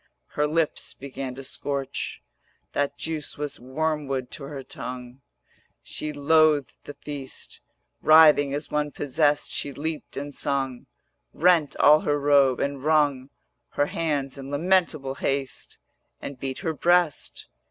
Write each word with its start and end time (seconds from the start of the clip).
Her 0.29 0.47
lips 0.47 0.95
began 0.95 1.35
to 1.35 1.43
scorch, 1.43 2.23
That 2.71 2.97
juice 2.97 3.37
was 3.37 3.59
wormwood 3.59 4.31
to 4.31 4.45
her 4.45 4.63
tongue, 4.63 5.21
She 5.83 6.11
loathed 6.11 6.73
the 6.85 6.95
feast: 6.95 7.61
Writhing 8.01 8.51
as 8.51 8.71
one 8.71 8.89
possessed 8.89 9.51
she 9.51 9.71
leaped 9.73 10.17
and 10.17 10.33
sung, 10.33 10.87
Rent 11.35 11.75
all 11.75 11.99
her 11.99 12.19
robe, 12.19 12.59
and 12.59 12.83
wrung 12.83 13.29
Her 13.73 13.85
hands 13.85 14.39
in 14.39 14.49
lamentable 14.49 15.13
haste, 15.19 15.77
And 16.19 16.39
beat 16.39 16.57
her 16.65 16.73
breast. 16.73 17.45